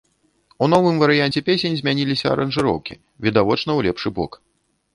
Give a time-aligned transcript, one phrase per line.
[0.63, 4.31] У новым варыянце песень змяніліся аранжыроўкі, відавочна ў лепшы бок.